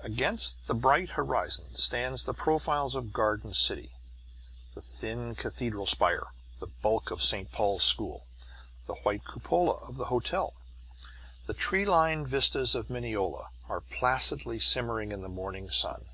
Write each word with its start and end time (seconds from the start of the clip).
Against 0.00 0.66
the 0.66 0.74
bright 0.74 1.10
horizon 1.10 1.76
stand 1.76 2.18
the 2.18 2.34
profiles 2.34 2.96
of 2.96 3.12
Garden 3.12 3.54
City: 3.54 3.92
the 4.74 4.80
thin 4.80 5.36
cathedral 5.36 5.86
spire, 5.86 6.32
the 6.58 6.66
bulk 6.66 7.12
of 7.12 7.22
St. 7.22 7.52
Paul's 7.52 7.84
school, 7.84 8.26
the 8.88 8.96
white 9.04 9.24
cupola 9.24 9.74
of 9.74 9.94
the 9.94 10.06
hotel. 10.06 10.54
The 11.46 11.54
tree 11.54 11.84
lined 11.84 12.26
vistas 12.26 12.74
of 12.74 12.90
Mineola 12.90 13.50
are 13.68 13.80
placidly 13.82 14.58
simmering 14.58 15.12
in 15.12 15.20
the 15.20 15.28
morning 15.28 15.70
sun. 15.70 16.06